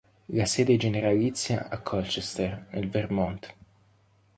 La 0.35 0.47
sede 0.47 0.77
generalizia 0.77 1.67
a 1.69 1.77
Colchester, 1.79 2.65
nel 2.71 2.89
Vermont. 2.89 3.53